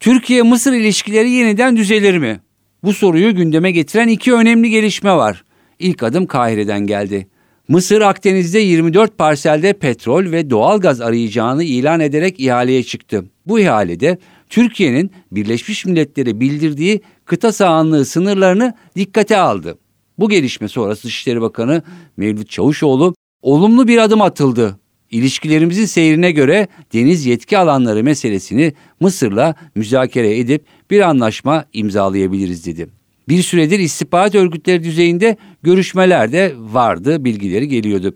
[0.00, 2.40] Türkiye-Mısır ilişkileri yeniden düzelir mi?
[2.84, 5.44] Bu soruyu gündeme getiren iki önemli gelişme var.
[5.78, 7.28] İlk adım Kahire'den geldi.
[7.68, 13.24] Mısır Akdeniz'de 24 parselde petrol ve doğalgaz arayacağını ilan ederek ihaleye çıktı.
[13.46, 19.78] Bu ihalede Türkiye'nin Birleşmiş Milletler'e bildirdiği kıta sahanlığı sınırlarını dikkate aldı.
[20.18, 21.82] Bu gelişme sonrası Dışişleri Bakanı
[22.16, 24.80] Mevlüt Çavuşoğlu olumlu bir adım atıldı.
[25.10, 32.86] İlişkilerimizin seyrine göre deniz yetki alanları meselesini Mısır'la müzakere edip bir anlaşma imzalayabiliriz dedi.
[33.28, 38.14] Bir süredir istihbarat örgütleri düzeyinde görüşmeler de vardı, bilgileri geliyordu.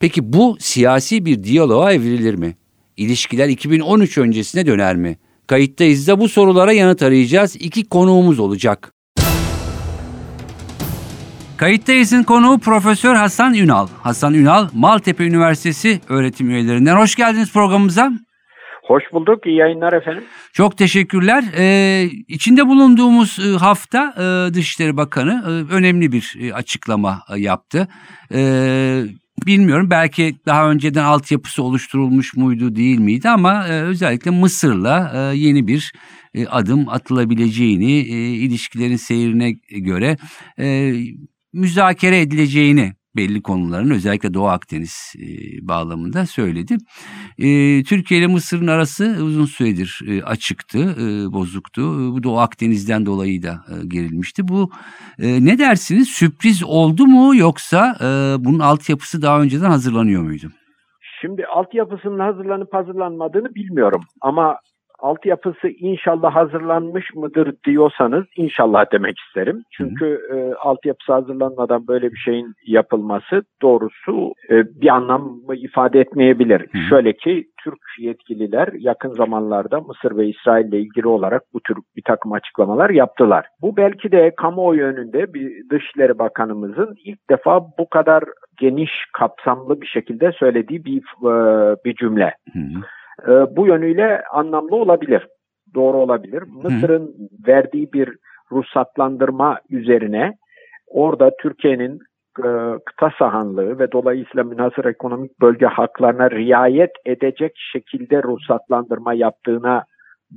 [0.00, 2.56] Peki bu siyasi bir diyaloğa evrilir mi?
[2.96, 5.16] İlişkiler 2013 öncesine döner mi?
[5.46, 7.56] Kayıttayız da bu sorulara yanıt arayacağız.
[7.56, 8.92] İki konuğumuz olacak.
[11.62, 13.86] Kayıttayız'ın konuğu Profesör Hasan Ünal.
[14.02, 16.96] Hasan Ünal, Maltepe Üniversitesi öğretim üyelerinden.
[16.96, 18.12] Hoş geldiniz programımıza.
[18.82, 19.46] Hoş bulduk.
[19.46, 20.24] İyi yayınlar efendim.
[20.52, 21.44] Çok teşekkürler.
[21.58, 27.88] Ee, içinde bulunduğumuz e, hafta e, Dışişleri Bakanı e, önemli bir e, açıklama e, yaptı.
[28.34, 28.40] E,
[29.46, 35.66] bilmiyorum belki daha önceden altyapısı oluşturulmuş muydu değil miydi ama e, özellikle Mısır'la e, yeni
[35.66, 35.92] bir
[36.34, 40.16] e, adım atılabileceğini, e, ilişkilerin seyrine göre
[40.58, 40.94] e,
[41.52, 45.26] müzakere edileceğini belli konuların özellikle Doğu Akdeniz e,
[45.68, 46.76] bağlamında söyledi.
[47.38, 47.46] E,
[47.82, 51.82] Türkiye ile Mısır'ın arası uzun süredir e, açıktı, e, bozuktu.
[52.14, 54.48] Bu Doğu Akdeniz'den dolayı da e, gerilmişti.
[54.48, 54.70] Bu
[55.18, 58.06] e, ne dersiniz sürpriz oldu mu yoksa e,
[58.44, 60.46] bunun altyapısı daha önceden hazırlanıyor muydu?
[61.20, 64.56] Şimdi altyapısının hazırlanıp hazırlanmadığını bilmiyorum ama
[65.02, 69.62] altyapısı inşallah hazırlanmış mıdır diyorsanız inşallah demek isterim.
[69.70, 76.60] Çünkü e, altyapısı hazırlanmadan böyle bir şeyin yapılması doğrusu e, bir anlam ifade etmeyebilir.
[76.60, 76.78] Hı.
[76.88, 82.02] Şöyle ki Türk yetkililer yakın zamanlarda Mısır ve İsrail ile ilgili olarak bu tür bir
[82.02, 83.46] takım açıklamalar yaptılar.
[83.62, 88.24] Bu belki de kamuoyu önünde bir Dışişleri Bakanımızın ilk defa bu kadar
[88.60, 91.32] geniş kapsamlı bir şekilde söylediği bir e,
[91.84, 92.34] bir cümle.
[92.52, 92.58] Hı
[93.28, 95.28] e, bu yönüyle anlamlı olabilir.
[95.74, 96.42] Doğru olabilir.
[96.42, 97.14] Mısır'ın
[97.46, 98.18] verdiği bir
[98.52, 100.34] ruhsatlandırma üzerine
[100.86, 101.98] orada Türkiye'nin
[102.38, 102.48] e,
[102.86, 109.84] kıta sahanlığı ve dolayısıyla münasır ekonomik bölge haklarına riayet edecek şekilde ruhsatlandırma yaptığına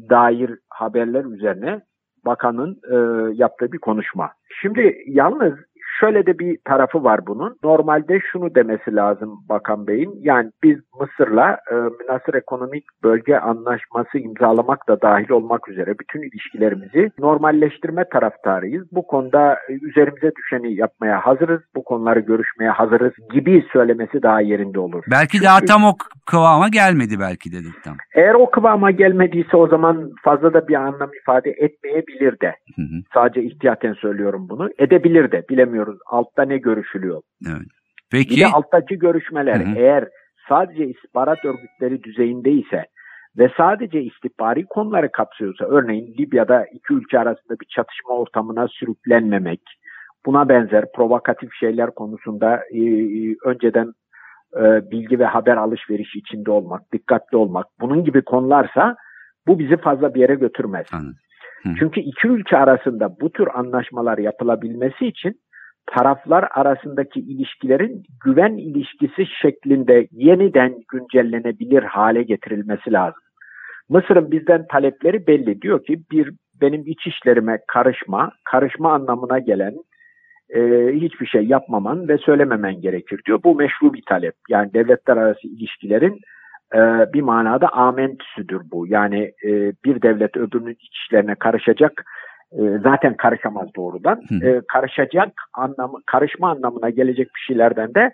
[0.09, 1.81] dair haberler üzerine
[2.25, 2.95] bakanın e,
[3.33, 4.31] yaptığı bir konuşma.
[4.61, 5.53] Şimdi yalnız
[5.99, 7.55] Şöyle de bir tarafı var bunun.
[7.63, 10.11] Normalde şunu demesi lazım Bakan Bey'in.
[10.21, 17.11] Yani biz Mısır'la e, münasır ekonomik bölge anlaşması imzalamak da dahil olmak üzere bütün ilişkilerimizi
[17.19, 18.87] normalleştirme taraftarıyız.
[18.91, 21.61] Bu konuda üzerimize düşeni yapmaya hazırız.
[21.75, 25.03] Bu konuları görüşmeye hazırız gibi söylemesi daha yerinde olur.
[25.11, 25.93] Belki Çünkü, daha tam o
[26.25, 27.97] kıvama gelmedi belki dedik tam.
[28.15, 32.55] Eğer o kıvama gelmediyse o zaman fazla da bir anlam ifade etmeyebilir de.
[32.75, 33.01] Hı hı.
[33.13, 34.69] Sadece ihtiyaten söylüyorum bunu.
[34.79, 35.99] Edebilir de bilemiyorum bilmiyoruz.
[36.05, 37.21] Altta ne görüşülüyor?
[37.47, 37.67] Evet.
[38.11, 38.35] Peki.
[38.35, 39.75] Bir de alttaki görüşmeler Hı-hı.
[39.77, 40.07] eğer
[40.49, 42.85] sadece istihbarat örgütleri düzeyinde ise
[43.37, 49.61] ve sadece istihbari konuları kapsıyorsa örneğin Libya'da iki ülke arasında bir çatışma ortamına sürüklenmemek,
[50.25, 53.93] buna benzer provokatif şeyler konusunda e, e, önceden
[54.53, 58.95] e, bilgi ve haber alışverişi içinde olmak, dikkatli olmak, bunun gibi konularsa
[59.47, 60.87] bu bizi fazla bir yere götürmez.
[60.93, 61.15] Anladım.
[61.79, 65.33] Çünkü iki ülke arasında bu tür anlaşmalar yapılabilmesi için
[65.87, 73.21] taraflar arasındaki ilişkilerin güven ilişkisi şeklinde yeniden güncellenebilir hale getirilmesi lazım.
[73.89, 75.61] Mısır'ın bizden talepleri belli.
[75.61, 76.31] Diyor ki bir
[76.61, 79.73] benim iç işlerime karışma, karışma anlamına gelen
[80.49, 80.59] e,
[80.93, 83.39] hiçbir şey yapmaman ve söylememen gerekir diyor.
[83.43, 84.35] Bu meşru bir talep.
[84.49, 86.19] Yani devletler arası ilişkilerin
[86.73, 86.79] e,
[87.13, 88.87] bir manada amentüsüdür bu.
[88.87, 89.49] Yani e,
[89.85, 92.05] bir devlet öbürünün iç işlerine karışacak
[92.51, 94.21] e, zaten karışamaz doğrudan.
[94.41, 98.11] E, karışacak anlamı, karışma anlamına gelecek bir şeylerden de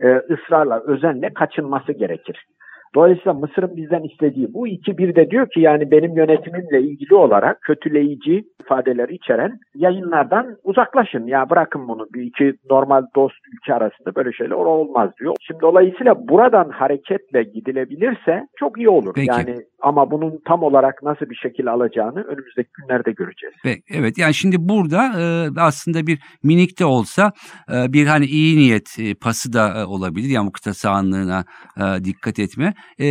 [0.00, 2.46] e, ısrarla, özenle kaçınması gerekir.
[2.94, 4.68] Dolayısıyla Mısır'ın bizden istediği bu.
[4.68, 11.26] İki bir de diyor ki yani benim yönetimimle ilgili olarak kötüleyici ifadeleri içeren yayınlardan uzaklaşın.
[11.26, 12.06] Ya bırakın bunu.
[12.14, 15.34] Bir iki normal dost ülke arasında böyle şeyler olmaz diyor.
[15.40, 19.12] Şimdi dolayısıyla buradan hareketle gidilebilirse çok iyi olur.
[19.14, 19.30] Peki.
[19.30, 23.54] Yani ama bunun tam olarak nasıl bir şekil alacağını önümüzdeki günlerde göreceğiz.
[23.64, 27.32] Ve evet yani şimdi burada e, aslında bir minik de olsa
[27.72, 30.28] e, bir hani iyi niyet e, pası da olabilir.
[30.28, 31.44] Yani mukta sahanlığına
[31.76, 32.74] e, dikkat etme.
[33.00, 33.06] E,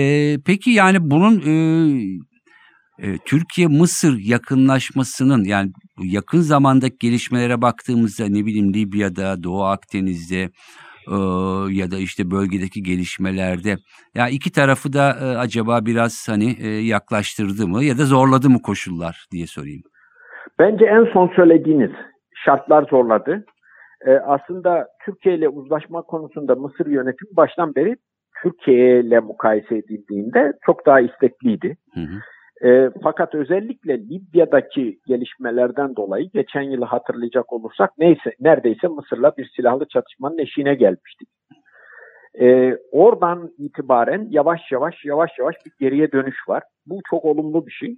[0.45, 1.53] peki yani bunun e,
[2.99, 5.71] e, Türkiye-Mısır yakınlaşmasının yani
[6.03, 10.41] yakın zamandaki gelişmelere baktığımızda ne bileyim Libya'da, Doğu Akdeniz'de
[11.07, 11.17] e,
[11.71, 13.75] ya da işte bölgedeki gelişmelerde
[14.15, 18.61] ya iki tarafı da e, acaba biraz hani e, yaklaştırdı mı ya da zorladı mı
[18.61, 19.81] koşullar diye sorayım.
[20.59, 21.91] Bence en son söylediğiniz
[22.45, 23.45] şartlar zorladı.
[24.05, 27.95] Ee, aslında Türkiye ile uzlaşma konusunda Mısır yönetimi baştan beri
[28.43, 31.77] Türkiye ile mukayese edildiğinde çok daha istekliydi.
[31.93, 32.19] Hı hı.
[32.67, 39.87] Ee, fakat özellikle Libya'daki gelişmelerden dolayı geçen yılı hatırlayacak olursak neyse neredeyse Mısır'la bir silahlı
[39.87, 41.29] çatışmanın eşiğine gelmiştik.
[42.39, 46.63] Ee, oradan itibaren yavaş yavaş yavaş yavaş bir geriye dönüş var.
[46.85, 47.95] Bu çok olumlu bir şey.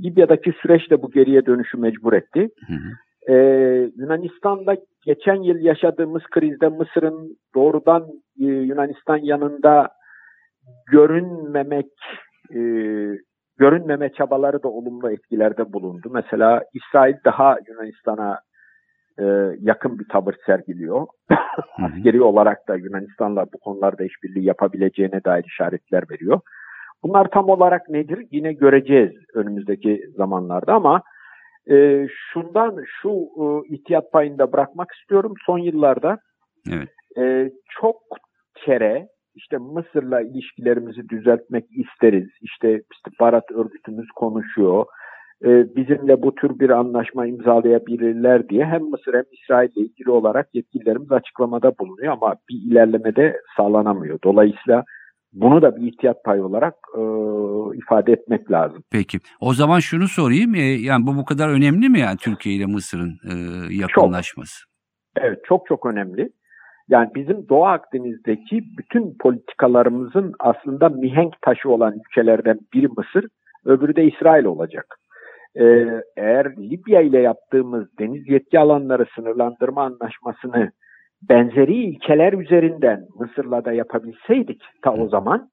[0.00, 2.48] Libya'daki süreç de bu geriye dönüşü mecbur etti.
[2.66, 2.92] Hı hı.
[3.28, 8.02] Ee, Yunanistan'da geçen yıl yaşadığımız krizde Mısır'ın doğrudan
[8.40, 9.88] e, Yunanistan yanında
[10.90, 11.86] görünmemek
[12.50, 12.60] e,
[13.58, 16.08] görünmeme çabaları da olumlu etkilerde bulundu.
[16.12, 18.40] Mesela İsrail daha Yunanistan'a
[19.18, 19.24] e,
[19.60, 21.06] yakın bir tavır sergiliyor.
[21.78, 26.40] Askeri olarak da Yunanistan'la bu konularda işbirliği yapabileceğine dair işaretler veriyor.
[27.02, 28.26] Bunlar tam olarak nedir?
[28.30, 31.02] Yine göreceğiz önümüzdeki zamanlarda ama
[31.70, 35.34] e, şundan şu e, ihtiyat payında bırakmak istiyorum.
[35.46, 36.18] Son yıllarda
[36.72, 36.88] Evet.
[37.18, 37.96] e, çok
[38.64, 42.28] kere işte Mısır'la ilişkilerimizi düzeltmek isteriz.
[42.40, 44.84] İşte istihbarat örgütümüz konuşuyor.
[45.44, 50.54] E, bizimle bu tür bir anlaşma imzalayabilirler diye hem Mısır hem İsrail ile ilgili olarak
[50.54, 54.18] yetkililerimiz açıklamada bulunuyor ama bir ilerleme de sağlanamıyor.
[54.24, 54.84] Dolayısıyla
[55.36, 57.00] bunu da bir ihtiyat payı olarak e,
[57.76, 58.84] ifade etmek lazım.
[58.90, 59.18] Peki.
[59.40, 60.54] O zaman şunu sorayım.
[60.54, 63.34] e, yani bu bu kadar önemli mi yani Türkiye ile Mısır'ın e,
[63.74, 64.64] yakınlaşması?
[65.16, 66.30] Evet çok çok önemli.
[66.88, 73.28] Yani bizim Doğu Akdeniz'deki bütün politikalarımızın aslında mihenk taşı olan ülkelerden biri Mısır,
[73.64, 74.86] öbürü de İsrail olacak.
[75.60, 75.86] Ee,
[76.16, 80.70] eğer Libya ile yaptığımız deniz yetki alanları sınırlandırma anlaşmasını
[81.28, 85.48] benzeri ilkeler üzerinden Mısır'la da yapabilseydik ta o zaman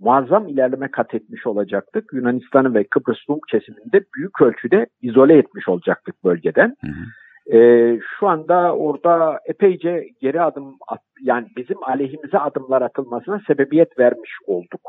[0.00, 2.12] muazzam ilerleme kat etmiş olacaktık.
[2.12, 6.76] Yunanistan'ı ve Kıbrıs Rum kesiminde büyük ölçüde izole etmiş olacaktık bölgeden.
[6.80, 7.56] Hı hı.
[7.56, 14.30] Ee, şu anda orada epeyce geri adım at, yani bizim aleyhimize adımlar atılmasına sebebiyet vermiş
[14.46, 14.80] olduk.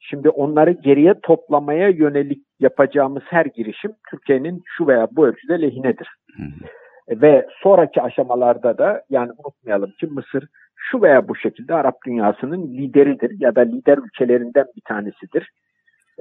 [0.00, 6.08] Şimdi onları geriye toplamaya yönelik yapacağımız her girişim Türkiye'nin şu veya bu ölçüde lehinedir.
[6.36, 6.68] Hı hı.
[7.08, 12.68] E, Ve sonraki aşamalarda da yani unutmayalım ki Mısır şu veya bu şekilde Arap dünyasının
[12.68, 15.50] lideridir ya da lider ülkelerinden bir tanesidir.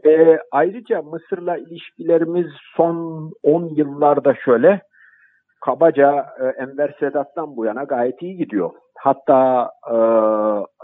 [0.05, 4.81] Ee, ayrıca Mısır'la ilişkilerimiz son 10 yıllarda şöyle
[5.61, 8.71] kabaca e, Enver Sedat'tan bu yana gayet iyi gidiyor.
[8.97, 9.95] Hatta e,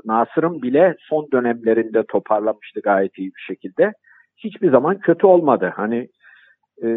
[0.05, 3.93] Nasır'ın bile son dönemlerinde toparlamıştı gayet iyi bir şekilde.
[4.37, 5.73] Hiçbir zaman kötü olmadı.
[5.75, 6.07] Hani
[6.83, 6.89] e,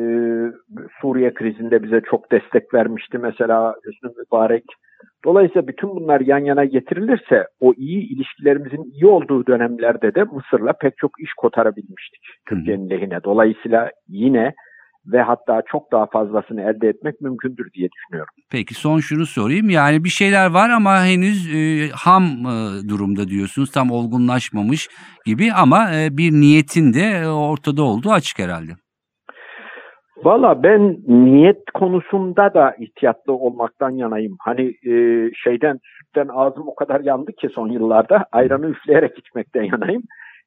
[1.00, 4.64] Suriye krizinde bize çok destek vermişti mesela Hüsnü Mübarek.
[5.24, 10.98] Dolayısıyla bütün bunlar yan yana getirilirse o iyi ilişkilerimizin iyi olduğu dönemlerde de Mısır'la pek
[10.98, 13.18] çok iş kotarabilmiştik Türkiye'nin lehine.
[13.24, 14.54] Dolayısıyla yine
[15.06, 18.34] ve hatta çok daha fazlasını elde etmek mümkündür diye düşünüyorum.
[18.50, 19.70] Peki son şunu sorayım.
[19.70, 23.70] Yani bir şeyler var ama henüz e, ham e, durumda diyorsunuz.
[23.72, 24.88] Tam olgunlaşmamış
[25.26, 28.72] gibi ama e, bir niyetin de e, ortada olduğu açık herhalde.
[30.22, 34.36] Valla ben niyet konusunda da ihtiyatlı olmaktan yanayım.
[34.40, 40.02] Hani e, şeyden sütten ağzım o kadar yandı ki son yıllarda ayranı üfleyerek içmekten yanayım.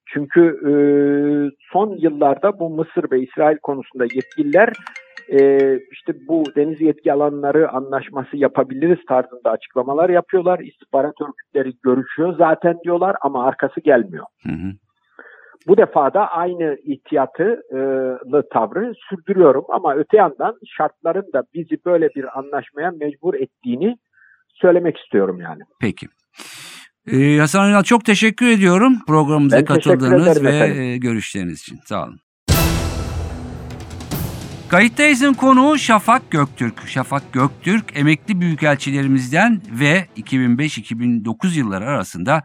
[0.06, 0.72] Çünkü e,
[1.72, 4.74] son yıllarda bu Mısır ve İsrail konusunda yetkililer
[5.30, 5.40] e,
[5.92, 10.60] işte bu deniz yetki alanları anlaşması yapabiliriz tarzında açıklamalar yapıyorlar.
[10.60, 14.26] İstihbarat örgütleri görüşüyor zaten diyorlar ama arkası gelmiyor.
[14.44, 14.87] Hı hı.
[15.68, 17.62] Bu defa da aynı ihtiyatlı
[18.54, 23.98] tavrı sürdürüyorum ama öte yandan şartların da bizi böyle bir anlaşmaya mecbur ettiğini
[24.54, 25.62] söylemek istiyorum yani.
[25.82, 26.08] Peki.
[27.12, 30.82] Ee, Hasan Ünal çok teşekkür ediyorum programımıza Ben katıldığınız ve efendim.
[30.82, 31.80] e, görüşleriniz için.
[31.86, 32.20] Sağ olun.
[34.70, 36.88] Kayıttayız'ın konuğu Şafak Göktürk.
[36.88, 42.44] Şafak Göktürk emekli büyükelçilerimizden ve 2005-2009 yılları arasında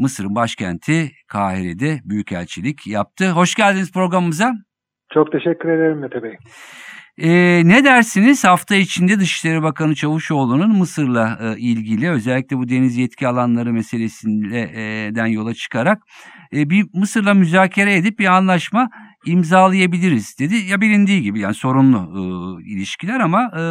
[0.00, 3.30] Mısır'ın başkenti Kahire'de büyükelçilik yaptı.
[3.30, 4.54] Hoş geldiniz programımıza.
[5.14, 6.36] Çok teşekkür ederim Mete Bey.
[7.18, 13.28] Ee, ne dersiniz hafta içinde Dışişleri Bakanı Çavuşoğlu'nun Mısır'la e, ilgili özellikle bu deniz yetki
[13.28, 16.02] alanları meselesinden yola çıkarak
[16.52, 18.90] e, bir Mısır'la müzakere edip bir anlaşma
[19.26, 20.54] imzalayabiliriz dedi.
[20.56, 22.22] Ya bilindiği gibi yani sorunlu e,
[22.72, 23.62] ilişkiler ama e,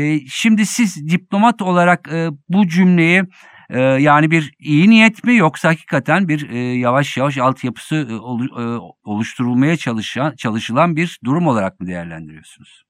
[0.00, 3.22] e, şimdi siz diplomat olarak e, bu cümleyi
[3.70, 8.14] e, yani bir iyi niyet mi yoksa hakikaten bir e, yavaş yavaş altyapısı e,
[8.62, 8.64] e,
[9.04, 12.84] oluşturulmaya çalışan, çalışılan bir durum olarak mı değerlendiriyorsunuz?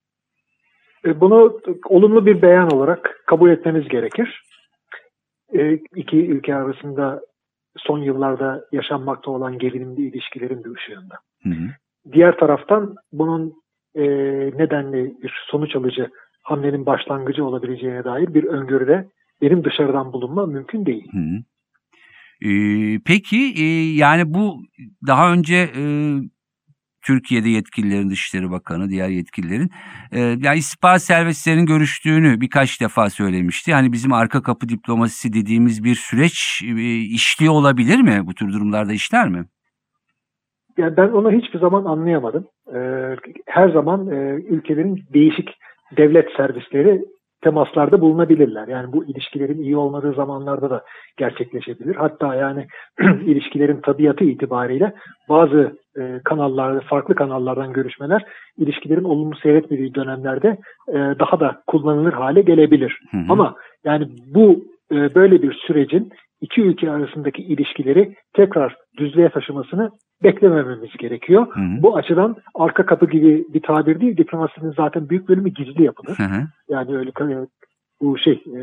[1.04, 4.42] E, Bunu olumlu bir beyan olarak kabul etmemiz gerekir.
[5.54, 7.20] E, İki ülke arasında
[7.76, 11.14] son yıllarda yaşanmakta olan gerilimli ilişkilerin bir ışığında.
[11.42, 11.68] Hı hı.
[12.12, 13.54] Diğer taraftan bunun
[13.94, 14.04] e,
[14.58, 16.10] nedenli bir sonuç alıcı
[16.42, 19.08] hamlenin başlangıcı olabileceğine dair bir öngörüde
[19.42, 21.08] benim dışarıdan bulunma mümkün değil.
[21.12, 21.42] Hı hı.
[22.42, 23.64] Ee, peki e,
[23.94, 24.62] yani bu
[25.06, 25.82] daha önce e,
[27.06, 29.70] Türkiye'de yetkililerin, Dışişleri Bakanı, diğer yetkililerin
[30.12, 33.74] e, yani istihbarat servislerinin görüştüğünü birkaç defa söylemişti.
[33.74, 38.20] Hani bizim arka kapı diplomasisi dediğimiz bir süreç e, işliyor olabilir mi?
[38.26, 39.44] Bu tür durumlarda işler mi?
[40.78, 42.46] Yani ben onu hiçbir zaman anlayamadım.
[42.74, 42.78] E,
[43.46, 45.48] her zaman e, ülkelerin değişik
[45.96, 47.04] devlet servisleri
[47.40, 48.68] temaslarda bulunabilirler.
[48.68, 50.84] Yani bu ilişkilerin iyi olmadığı zamanlarda da
[51.16, 51.96] gerçekleşebilir.
[51.96, 52.66] Hatta yani
[53.26, 54.92] ilişkilerin tabiatı itibariyle
[55.28, 58.24] bazı e, kanallarda, farklı kanallardan görüşmeler
[58.58, 60.56] ilişkilerin olumlu seyretmediği dönemlerde
[60.88, 62.98] e, daha da kullanılır hale gelebilir.
[63.10, 63.22] Hı hı.
[63.28, 69.90] Ama yani bu e, böyle bir sürecin iki ülke arasındaki ilişkileri tekrar düzlüğe taşımasını
[70.22, 71.46] beklemememiz gerekiyor.
[71.50, 71.82] Hı hı.
[71.82, 76.16] Bu açıdan arka kapı gibi bir tabir değil, diplomasinin zaten büyük bölümü gizli yapılır.
[76.16, 76.46] Hı hı.
[76.68, 77.46] Yani öyle e,
[78.00, 78.60] bu şey e,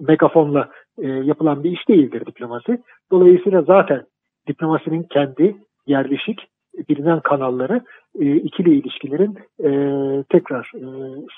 [0.00, 2.82] megafonla e, yapılan bir iş değildir diplomasi.
[3.10, 4.02] Dolayısıyla zaten
[4.48, 6.48] diplomasinin kendi yerleşik
[6.88, 7.80] bilinen kanalları
[8.20, 9.70] e, ikili ilişkilerin e,
[10.32, 10.84] tekrar e,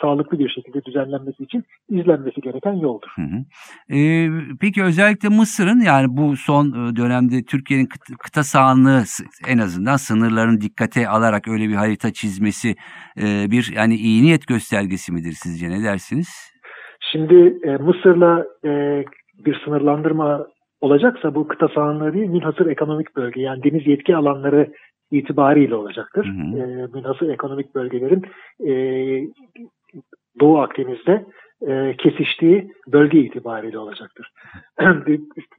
[0.01, 3.09] sağlıklı bir şekilde düzenlenmesi için izlenmesi gereken yoldur.
[3.15, 3.39] Hı hı.
[3.97, 4.29] Ee,
[4.61, 9.03] peki özellikle Mısır'ın yani bu son e, dönemde Türkiye'nin kıt- kıta sahanlığı
[9.49, 12.69] en azından sınırların dikkate alarak öyle bir harita çizmesi
[13.19, 16.29] e, bir yani iyi niyet göstergesi midir sizce ne dersiniz?
[17.13, 19.05] Şimdi e, Mısır'la e,
[19.45, 20.47] bir sınırlandırma
[20.81, 24.73] olacaksa bu kıta sahanlığı değil münhasır ekonomik bölge yani deniz yetki alanları
[25.11, 26.27] itibariyle olacaktır.
[26.27, 26.59] Hı hı.
[26.59, 28.27] E, münhasır ekonomik bölgelerin
[28.67, 28.73] e,
[30.41, 31.27] Doğu Akdeniz'de
[31.69, 34.33] e, kesiştiği bölge itibariyle olacaktır.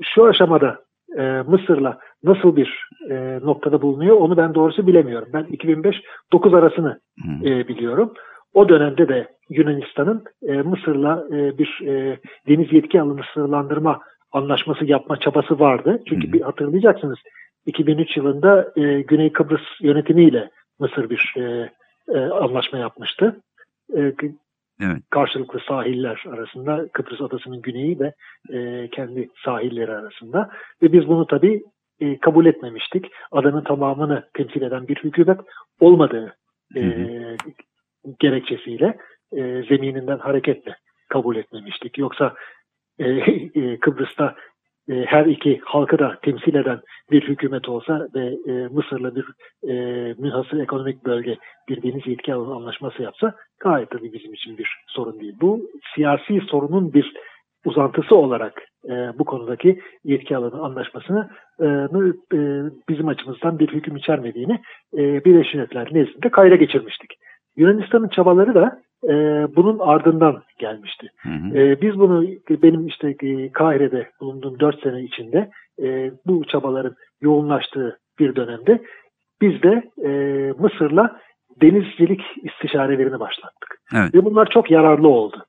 [0.01, 0.79] Şu aşamada
[1.17, 5.27] e, Mısır'la nasıl bir e, noktada bulunuyor onu ben doğrusu bilemiyorum.
[5.34, 7.00] Ben 2005-9 arasını
[7.43, 8.13] e, biliyorum.
[8.53, 14.00] O dönemde de Yunanistan'ın e, Mısır'la e, bir e, deniz yetki alanı sınırlandırma
[14.31, 16.00] anlaşması yapma çabası vardı.
[16.10, 17.17] Çünkü bir hatırlayacaksınız
[17.65, 20.50] 2003 yılında e, Güney Kıbrıs yönetimiyle
[20.80, 21.72] Mısır bir e,
[22.13, 23.41] e, anlaşma yapmıştı.
[23.98, 24.13] E,
[24.84, 24.98] Evet.
[25.10, 28.13] karşılıklı sahiller arasında Kıbrıs adasının güneyi ve
[28.50, 30.50] e, kendi sahilleri arasında
[30.82, 31.63] ve biz bunu tabii
[32.00, 33.06] e, kabul etmemiştik.
[33.32, 35.39] Adanın tamamını temsil eden bir hükümet
[35.80, 36.36] olmadığı
[36.75, 37.38] e, Hı
[38.20, 38.98] gerekçesiyle
[39.36, 40.75] e, zemininden hareketle
[41.10, 41.98] kabul etmemiştik.
[41.98, 42.34] Yoksa
[43.00, 43.10] e,
[43.56, 44.36] e, Kıbrıs'ta
[44.92, 46.80] e, her iki halkı da temsil eden
[47.12, 49.26] bir hükümet olsa ve e, Mısır'la bir
[49.70, 49.74] e,
[50.18, 51.38] münhasır ekonomik bölge
[51.70, 55.36] bir deniz yetki alanı anlaşması yapsa gayet tabii bizim için bir sorun değil.
[55.42, 55.62] Bu
[55.96, 57.14] siyasi sorunun bir
[57.66, 61.30] uzantısı olarak e, bu konudaki yetki alanı anlaşmasını
[61.60, 61.66] e,
[62.34, 62.40] e,
[62.90, 64.62] bizim açımızdan bir hüküm içermediğini
[64.94, 67.14] e, Birleşmiş Milletler nezdinde kayda geçirmiştik.
[67.55, 69.13] Yunanistan'ın çabaları da e,
[69.55, 71.08] bunun ardından gelmişti.
[71.17, 71.58] Hı hı.
[71.58, 75.50] E, biz bunu benim işte e, Kahire'de bulunduğum 4 sene içinde
[75.81, 78.81] e, bu çabaların yoğunlaştığı bir dönemde
[79.41, 80.12] biz de e,
[80.60, 81.20] Mısır'la
[81.62, 83.77] denizcilik istişarelerini başlattık.
[83.96, 84.15] Evet.
[84.15, 85.46] Ve bunlar çok yararlı oldu.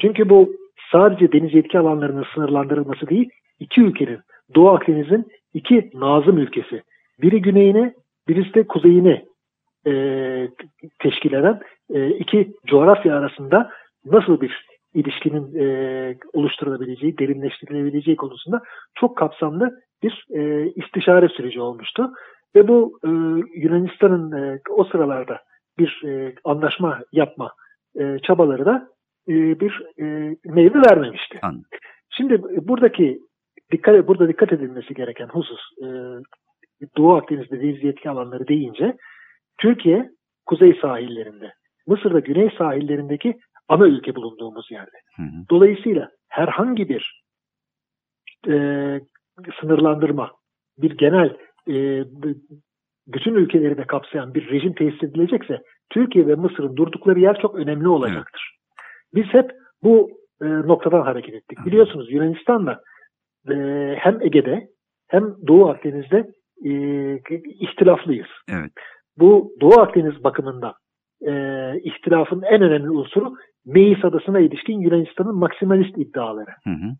[0.00, 0.52] Çünkü bu
[0.92, 4.18] sadece deniz yetki alanlarının sınırlandırılması değil, iki ülkenin,
[4.54, 6.82] Doğu Akdeniz'in iki nazım ülkesi,
[7.22, 7.94] biri güneyine,
[8.28, 9.24] birisi de kuzeyine
[9.86, 9.92] e,
[10.98, 11.60] teşkil eden
[11.94, 13.70] e, iki coğrafya arasında
[14.04, 15.66] nasıl bir ilişkinin e,
[16.32, 18.62] oluşturulabileceği, derinleştirilebileceği konusunda
[18.94, 22.10] çok kapsamlı bir e, istişare süreci olmuştu.
[22.56, 23.08] Ve bu e,
[23.60, 25.40] Yunanistan'ın e, o sıralarda
[25.78, 27.52] bir e, anlaşma yapma
[28.00, 28.88] e, çabaları da
[29.28, 31.38] e, bir e, meyve vermemişti.
[31.42, 31.64] Anladım.
[32.10, 33.20] Şimdi buradaki
[33.72, 35.86] dikkat burada dikkat edilmesi gereken husus e,
[36.96, 38.96] Doğu Akdeniz'de deniz yetki alanları deyince
[39.58, 40.10] Türkiye
[40.46, 41.52] kuzey sahillerinde,
[41.86, 43.36] Mısır'da güney sahillerindeki
[43.68, 44.96] ana ülke bulunduğumuz yerde.
[45.16, 45.44] Hı hı.
[45.50, 47.22] Dolayısıyla herhangi bir
[48.48, 48.54] e,
[49.60, 50.32] sınırlandırma,
[50.78, 51.36] bir genel
[51.68, 52.04] e,
[53.06, 57.88] bütün ülkeleri de kapsayan bir rejim tesis edilecekse Türkiye ve Mısır'ın durdukları yer çok önemli
[57.88, 58.56] olacaktır.
[59.14, 59.50] Biz hep
[59.82, 60.10] bu
[60.42, 61.58] e, noktadan hareket ettik.
[61.66, 62.80] Biliyorsunuz Yunanistan'la
[63.50, 63.54] e,
[63.98, 64.68] hem Ege'de
[65.08, 66.30] hem Doğu Akdeniz'de
[66.64, 66.72] e,
[67.60, 68.28] ihtilaflıyız.
[68.48, 68.72] Evet.
[69.18, 70.74] Bu Doğu Akdeniz bakımından
[71.26, 71.32] e,
[71.80, 73.34] ihtilafın en önemli unsuru
[73.66, 76.50] Meis Adası'na ilişkin Yunanistan'ın maksimalist iddiaları.
[76.64, 76.96] Hı hı.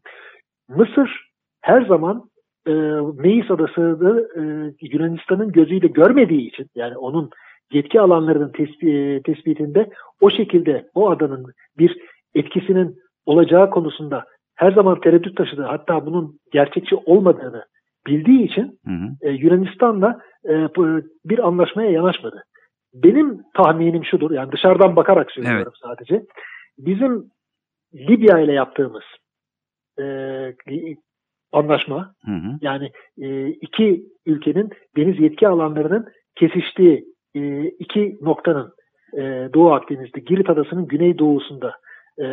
[0.68, 1.30] Mısır
[1.61, 2.30] her zaman
[2.66, 2.73] e,
[3.16, 4.42] Meis Adası'nı e,
[4.80, 7.30] Yunanistan'ın gözüyle görmediği için yani onun
[7.73, 11.46] yetki alanlarının tespi, tespitinde o şekilde o adanın
[11.78, 11.96] bir
[12.35, 15.62] etkisinin olacağı konusunda her zaman tereddüt taşıdı.
[15.62, 17.64] Hatta bunun gerçekçi olmadığını
[18.06, 19.08] bildiği için Hı hı.
[19.22, 20.68] e, Yunanistan'la e,
[21.25, 22.42] bir anlaşmaya yanaşmadı.
[22.94, 26.22] Benim tahminim şudur, yani dışarıdan bakarak söylüyorum sadece.
[26.78, 27.25] Bizim
[27.94, 29.02] Libya ile yaptığımız
[30.00, 30.04] e,
[31.52, 32.58] anlaşma, Hı hı.
[32.60, 38.72] yani e, iki ülkenin deniz yetki alanlarının kesiştiği e, iki noktanın
[39.12, 41.75] e, Doğu Akdeniz'de Girit Adası'nın güneydoğusunda
[42.20, 42.26] e,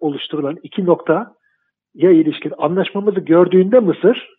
[0.00, 1.30] oluşturulan iki noktaya
[1.94, 4.35] ilişkin anlaşmamızı gördüğünde Mısır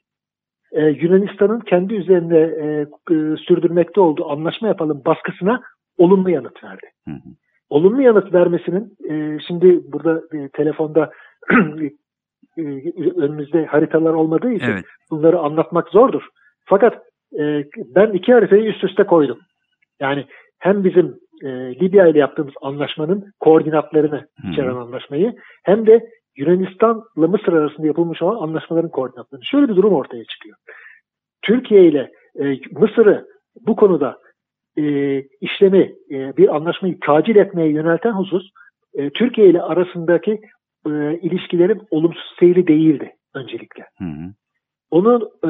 [0.71, 2.65] e, Yunanistan'ın kendi üzerinde e,
[3.13, 5.61] e, sürdürmekte olduğu anlaşma yapalım baskısına
[5.97, 6.85] olumlu yanıt verdi.
[7.07, 7.29] Hı hı.
[7.69, 11.11] Olumlu yanıt vermesinin e, şimdi burada e, telefonda
[12.57, 12.61] e,
[13.15, 14.85] önümüzde haritalar olmadığı için Evet.
[15.11, 16.27] bunları anlatmak zordur.
[16.65, 16.93] Fakat
[17.39, 17.63] e,
[17.95, 19.39] ben iki haritayı üst üste koydum.
[19.99, 20.25] Yani
[20.59, 21.47] hem bizim e,
[21.81, 28.91] Libya ile yaptığımız anlaşmanın koordinatlarını içeren anlaşmayı hem de Yunanistan'la Mısır arasında yapılmış olan anlaşmaların
[28.91, 29.45] koordinatlarını.
[29.45, 30.57] Şöyle bir durum ortaya çıkıyor.
[31.41, 33.27] Türkiye ile e, Mısır'ı
[33.67, 34.17] bu konuda
[34.77, 34.83] e,
[35.41, 38.49] işlemi, e, bir anlaşmayı tacil etmeye yönelten husus
[38.93, 40.41] e, Türkiye ile arasındaki
[40.87, 43.85] e, ilişkilerin olumsuz seyri değildi öncelikle.
[43.97, 44.33] Hı hı.
[44.91, 45.49] Onu e,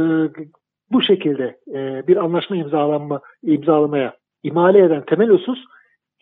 [0.91, 5.60] bu şekilde e, bir anlaşma imzalanma imzalamaya imale eden temel husus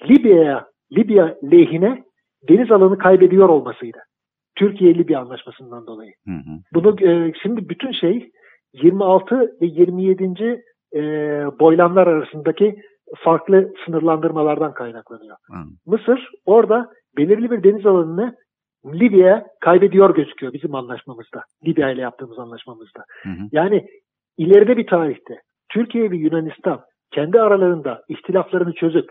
[0.09, 2.03] Libya'ya Libya lehine
[2.49, 3.97] deniz alanı kaybediyor olmasıydı.
[4.55, 6.13] Türkiye-Libya anlaşmasından dolayı.
[6.27, 6.59] Hı hı.
[6.73, 8.31] Bunu e, şimdi bütün şey
[8.73, 10.63] 26 ve 27.
[10.95, 11.01] E,
[11.59, 12.75] boylamlar arasındaki
[13.17, 15.35] farklı sınırlandırmalardan kaynaklanıyor.
[15.49, 15.77] Anladım.
[15.85, 18.35] Mısır orada belirli bir deniz alanını
[18.85, 21.43] Libya'ya kaybediyor gözüküyor bizim anlaşmamızda.
[21.67, 23.03] Libya ile yaptığımız anlaşmamızda.
[23.23, 23.47] Hı hı.
[23.51, 23.85] Yani
[24.37, 29.09] ileride bir tarihte Türkiye ve Yunanistan kendi aralarında ihtilaflarını çözüp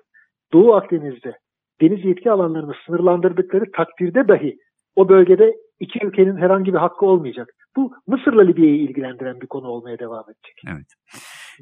[0.52, 1.38] Doğu Akdeniz'de
[1.80, 4.57] deniz yetki alanlarını sınırlandırdıkları takdirde dahi
[4.96, 7.48] o bölgede iki ülkenin herhangi bir hakkı olmayacak.
[7.76, 10.62] Bu Mısır'la Libya'yı ilgilendiren bir konu olmaya devam edecek.
[10.72, 10.87] Evet.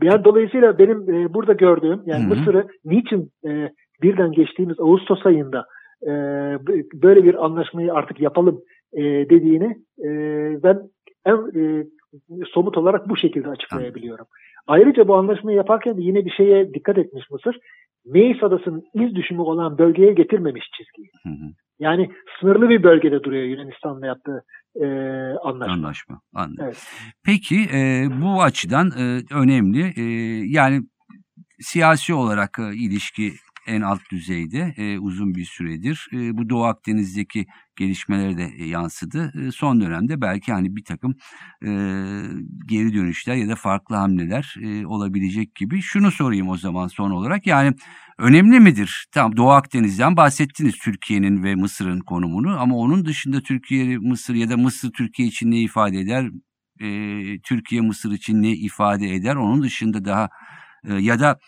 [0.02, 2.26] Yani dolayısıyla benim e, burada gördüğüm yani.
[2.26, 3.70] Mısır'ı niçin e,
[4.02, 5.66] birden geçtiğimiz Ağustos ayında
[6.02, 6.10] e,
[7.02, 10.08] böyle bir anlaşmayı artık yapalım e, dediğini e,
[10.62, 10.78] ben
[11.24, 11.84] en e,
[12.52, 14.26] somut olarak bu şekilde açıklayabiliyorum.
[14.66, 17.58] Ayrıca bu anlaşmayı yaparken de yine bir şeye dikkat etmiş Mısır.
[18.04, 21.10] Meis Adası'nın iz düşümü olan bölgeye getirmemiş çizgiyi.
[21.22, 21.52] Hı hı.
[21.78, 22.10] Yani
[22.40, 24.44] sınırlı bir bölgede duruyor Yunanistan'la yaptığı
[24.76, 24.86] e,
[25.44, 25.72] anlaşma.
[25.74, 26.20] Anlaşma.
[26.34, 26.64] Anladım.
[26.64, 26.86] Evet.
[27.24, 29.92] Peki e, bu açıdan e, önemli.
[29.96, 30.02] E,
[30.46, 30.82] yani
[31.60, 33.32] siyasi olarak e, ilişki
[33.66, 36.08] en alt düzeyde e, uzun bir süredir.
[36.12, 37.46] E, bu Doğu Akdeniz'deki
[37.76, 39.32] gelişmelere de e, yansıdı.
[39.40, 41.14] E, son dönemde belki hani bir takım
[41.62, 41.68] e,
[42.66, 45.82] geri dönüşler ya da farklı hamleler e, olabilecek gibi.
[45.82, 47.46] Şunu sorayım o zaman son olarak.
[47.46, 47.74] Yani
[48.18, 49.06] önemli midir?
[49.12, 54.56] Tamam Doğu Akdeniz'den bahsettiniz Türkiye'nin ve Mısır'ın konumunu ama onun dışında Türkiye, Mısır ya da
[54.56, 56.30] Mısır Türkiye için ne ifade eder?
[56.80, 59.36] E, Türkiye Mısır için ne ifade eder?
[59.36, 60.28] Onun dışında daha
[60.84, 61.38] e, ya da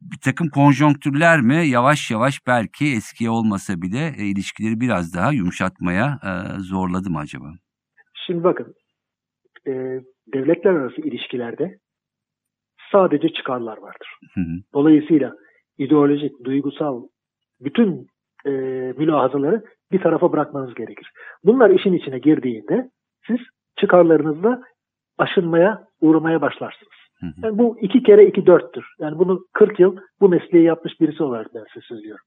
[0.00, 6.18] bir takım konjonktürler mi yavaş yavaş belki eskiye olmasa bile e, ilişkileri biraz daha yumuşatmaya
[6.24, 7.52] e, zorladı mı acaba?
[8.26, 8.74] Şimdi bakın
[9.66, 9.72] e,
[10.34, 11.78] devletler arası ilişkilerde
[12.92, 14.08] sadece çıkarlar vardır.
[14.34, 15.32] Hı hı, Dolayısıyla
[15.78, 17.02] ideolojik, duygusal
[17.60, 18.06] bütün
[18.46, 18.50] e,
[18.96, 21.12] mülahazaları bir tarafa bırakmanız gerekir.
[21.44, 22.90] Bunlar işin içine girdiğinde
[23.26, 23.38] siz
[23.80, 24.62] çıkarlarınızla
[25.18, 26.99] aşınmaya, uğramaya başlarsınız.
[27.42, 28.84] Yani bu iki kere iki dörttür.
[28.98, 32.24] Yani bunu 40 yıl bu mesleği yapmış birisi olarak ben size söylüyorum.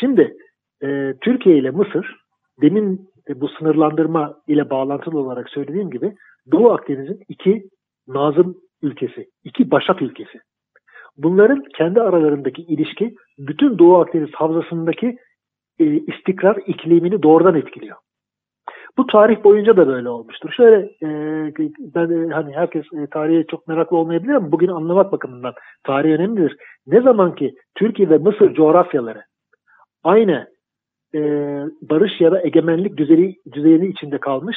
[0.00, 0.36] Şimdi
[0.82, 2.16] e, Türkiye ile Mısır
[2.62, 6.14] demin e, bu sınırlandırma ile bağlantılı olarak söylediğim gibi
[6.52, 7.62] Doğu Akdeniz'in iki
[8.08, 10.38] nazım ülkesi, iki başak ülkesi.
[11.16, 15.16] Bunların kendi aralarındaki ilişki bütün Doğu Akdeniz havzasındaki
[15.78, 17.96] e, istikrar iklimini doğrudan etkiliyor.
[18.96, 20.50] Bu tarih boyunca da böyle olmuştur.
[20.56, 21.08] Şöyle e,
[21.94, 26.56] ben e, hani herkes e, tarihe çok meraklı olmayabilir ama bugün anlamak bakımından tarih önemlidir.
[26.86, 29.22] Ne zaman ki Türkiye ve Mısır coğrafyaları
[30.04, 30.46] aynı
[31.14, 31.20] e,
[31.82, 34.56] barış ya da egemenlik düzeyi, düzeyini içinde kalmış,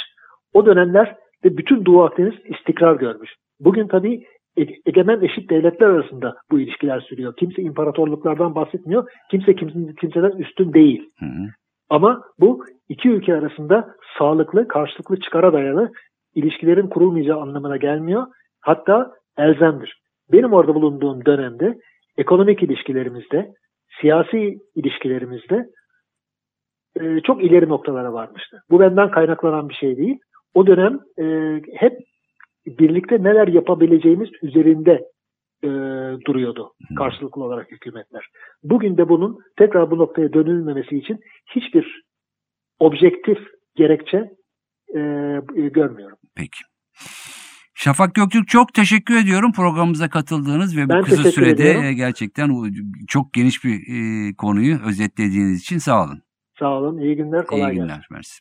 [0.53, 1.15] o dönemler
[1.45, 3.35] ve bütün Doğu Akdeniz istikrar görmüş.
[3.59, 4.23] Bugün tabii
[4.57, 7.35] e- egemen eşit devletler arasında bu ilişkiler sürüyor.
[7.35, 9.09] Kimse imparatorluklardan bahsetmiyor.
[9.31, 11.09] Kimse kimse- kimseden üstün değil.
[11.19, 11.47] Hı hı.
[11.89, 15.91] Ama bu iki ülke arasında sağlıklı, karşılıklı çıkara dayalı
[16.35, 18.27] ilişkilerin kurulmayacağı anlamına gelmiyor.
[18.61, 20.01] Hatta elzemdir.
[20.31, 21.77] Benim orada bulunduğum dönemde
[22.17, 23.53] ekonomik ilişkilerimizde,
[24.01, 25.65] siyasi ilişkilerimizde
[26.99, 28.63] e, çok ileri noktalara varmıştı.
[28.69, 30.19] Bu benden kaynaklanan bir şey değil.
[30.53, 31.25] O dönem e,
[31.75, 31.99] hep
[32.65, 35.01] birlikte neler yapabileceğimiz üzerinde
[35.63, 35.69] e,
[36.25, 38.25] duruyordu karşılıklı olarak hükümetler.
[38.63, 41.19] Bugün de bunun tekrar bu noktaya dönülmemesi için
[41.55, 42.10] hiçbir
[42.81, 43.37] objektif
[43.75, 44.17] gerekçe
[44.95, 44.99] e,
[45.63, 46.17] e, görmüyorum.
[46.35, 46.59] Peki.
[47.75, 51.83] Şafak Göktürk çok teşekkür ediyorum programımıza katıldığınız ve bu Ben kısa sürede ediyorum.
[51.83, 52.73] e, gerçekten
[53.07, 56.21] çok geniş bir e, konuyu özetlediğiniz için sağ olun.
[56.59, 57.81] Sağ olun, iyi günler, kolay İyi gelsin.
[57.81, 58.07] günler.
[58.11, 58.39] Mersi.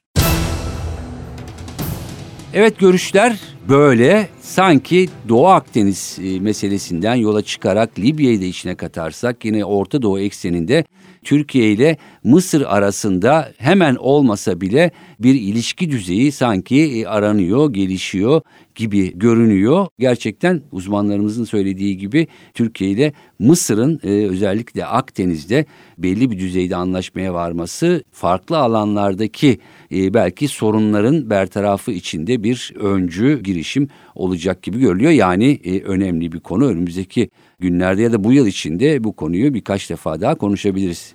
[2.54, 4.28] Evet görüşler böyle.
[4.40, 10.84] Sanki Doğu Akdeniz meselesinden yola çıkarak Libya'yı da içine katarsak yine Orta Doğu ekseninde
[11.24, 18.42] Türkiye ile Mısır arasında hemen olmasa bile bir ilişki düzeyi sanki e, aranıyor, gelişiyor
[18.74, 19.86] gibi görünüyor.
[19.98, 25.66] Gerçekten uzmanlarımızın söylediği gibi Türkiye ile Mısır'ın e, özellikle Akdeniz'de
[25.98, 29.58] belli bir düzeyde anlaşmaya varması farklı alanlardaki
[29.92, 35.12] e, belki sorunların bertarafı içinde bir öncü girişim olacak gibi görülüyor.
[35.12, 37.30] Yani e, önemli bir konu önümüzdeki
[37.60, 41.12] günlerde ya da bu yıl içinde bu konuyu birkaç defa daha konuşabiliriz.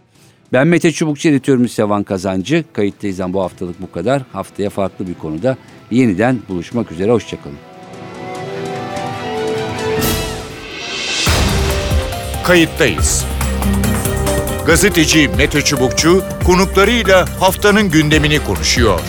[0.53, 2.63] Ben Mete Çubukçu editörümüz Sevan Kazancı.
[2.73, 4.23] Kayıttayızdan bu haftalık bu kadar.
[4.33, 5.57] Haftaya farklı bir konuda
[5.91, 7.11] yeniden buluşmak üzere.
[7.11, 7.57] Hoşçakalın.
[12.43, 13.25] Kayıttayız.
[14.65, 18.99] Gazeteci Mete Çubukçu konuklarıyla haftanın gündemini konuşuyor.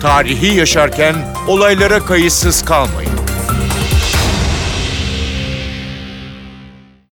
[0.00, 1.14] Tarihi yaşarken
[1.48, 3.27] olaylara kayıtsız kalmayın.